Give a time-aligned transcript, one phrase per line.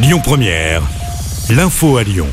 [0.00, 0.80] Lyon Première,
[1.50, 2.28] l'info à Lyon.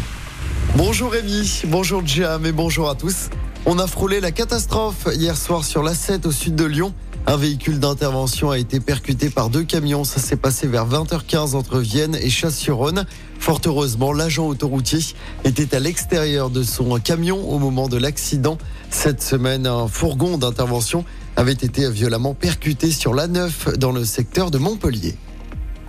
[0.75, 3.31] Bonjour Rémi, bonjour Jam et bonjour à tous.
[3.65, 6.93] On a frôlé la catastrophe hier soir sur l'A7 au sud de Lyon.
[7.25, 10.03] Un véhicule d'intervention a été percuté par deux camions.
[10.03, 13.07] Ça s'est passé vers 20h15 entre Vienne et Chasse-sur-Rhône.
[13.39, 14.99] Fort heureusement, l'agent autoroutier
[15.43, 18.59] était à l'extérieur de son camion au moment de l'accident.
[18.91, 21.03] Cette semaine, un fourgon d'intervention
[21.35, 25.15] avait été violemment percuté sur l'A9 dans le secteur de Montpellier.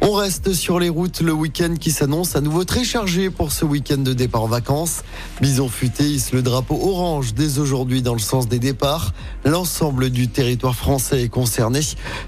[0.08, 3.64] On reste sur les routes le week-end qui s'annonce à nouveau très chargé pour ce
[3.64, 5.02] week-end de départ en vacances.
[5.40, 9.14] Bison futé hisse le drapeau orange dès aujourd'hui dans le sens des départs.
[9.44, 11.80] L'ensemble du territoire français est concerné.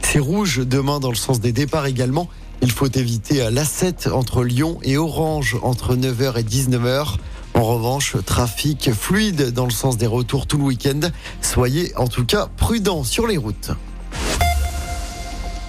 [0.03, 2.29] C'est rouge demain dans le sens des départs également.
[2.63, 7.15] Il faut éviter l'A7 entre Lyon et Orange entre 9h et 19h.
[7.55, 10.99] En revanche, trafic fluide dans le sens des retours tout le week-end.
[11.43, 13.71] Soyez en tout cas prudents sur les routes.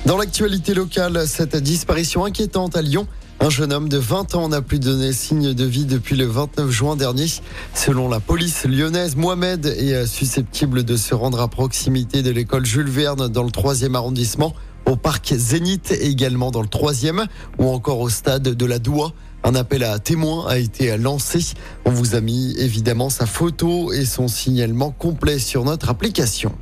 [0.10, 3.06] Dans l'actualité locale, cette disparition inquiétante à Lyon.
[3.40, 6.72] Un jeune homme de 20 ans n'a plus donné signe de vie depuis le 29
[6.72, 7.28] juin dernier.
[7.76, 12.90] Selon la police lyonnaise, Mohamed est susceptible de se rendre à proximité de l'école Jules
[12.90, 14.56] Verne dans le 3e arrondissement,
[14.88, 17.28] au parc Zénith également dans le 3e
[17.60, 19.14] ou encore au stade de la Doua.
[19.44, 21.54] Un appel à témoins a été lancé.
[21.86, 26.58] On vous a mis évidemment sa photo et son signalement complet sur notre application.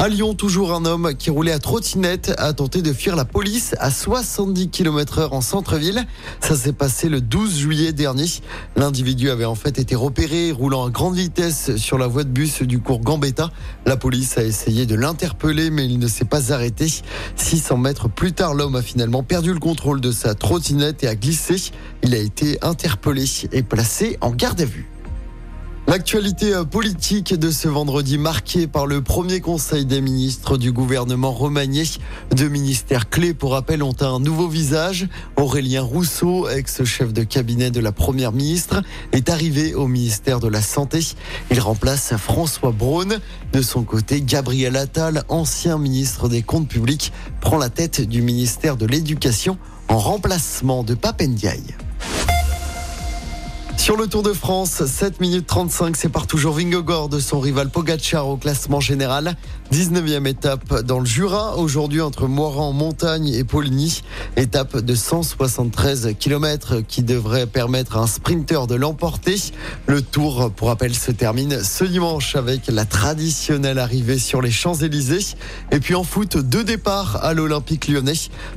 [0.00, 3.74] À Lyon, toujours un homme qui roulait à trottinette a tenté de fuir la police
[3.80, 6.06] à 70 km heure en centre-ville.
[6.40, 8.26] Ça s'est passé le 12 juillet dernier.
[8.76, 12.62] L'individu avait en fait été repéré roulant à grande vitesse sur la voie de bus
[12.62, 13.50] du cours Gambetta.
[13.86, 16.86] La police a essayé de l'interpeller mais il ne s'est pas arrêté.
[17.34, 21.16] 600 mètres plus tard, l'homme a finalement perdu le contrôle de sa trottinette et a
[21.16, 21.56] glissé.
[22.04, 24.88] Il a été interpellé et placé en garde à vue.
[25.88, 31.32] L'actualité euh, politique de ce vendredi marquée par le premier conseil des ministres du gouvernement
[31.32, 31.84] remanié.
[32.30, 35.08] Deux ministères clés, pour rappel, ont un nouveau visage.
[35.36, 40.60] Aurélien Rousseau, ex-chef de cabinet de la première ministre, est arrivé au ministère de la
[40.60, 41.00] Santé.
[41.50, 43.18] Il remplace François Braun.
[43.54, 48.76] De son côté, Gabriel Attal, ancien ministre des Comptes publics, prend la tête du ministère
[48.76, 49.56] de l'Éducation
[49.88, 51.62] en remplacement de Papendiaï.
[53.88, 58.28] Sur le Tour de France, 7 minutes 35 sépare toujours Vingegaard de son rival Pogacar
[58.28, 59.34] au classement général.
[59.72, 64.02] 19e étape dans le Jura, aujourd'hui entre Moiran, Montagne et Poligny.
[64.36, 69.36] Étape de 173 km qui devrait permettre à un sprinter de l'emporter.
[69.86, 75.34] Le Tour, pour rappel, se termine ce dimanche avec la traditionnelle arrivée sur les Champs-Élysées.
[75.72, 78.12] Et puis en foot, deux départs à l'Olympique lyonnais.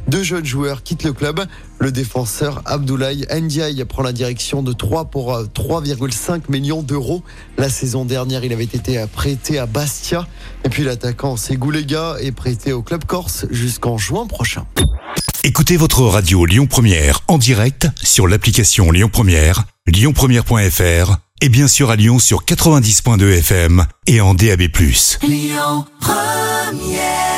[0.09, 1.45] Deux jeunes joueurs quittent le club.
[1.79, 7.23] Le défenseur Abdoulaye Ndiaye prend la direction de 3 pour 3,5 euh, millions d'euros.
[7.57, 10.27] La saison dernière, il avait été prêté à Bastia.
[10.65, 14.65] Et puis l'attaquant Ségoulega est prêté au club corse jusqu'en juin prochain.
[15.43, 21.89] Écoutez votre radio Lyon Première en direct sur l'application Lyon Première, lyonpremière.fr et bien sûr
[21.89, 24.61] à Lyon sur 90.2 FM et en DAB+.
[25.23, 27.30] Lyon Première